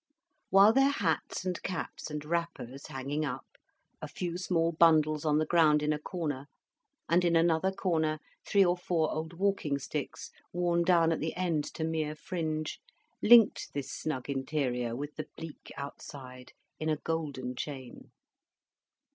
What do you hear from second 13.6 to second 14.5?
this smug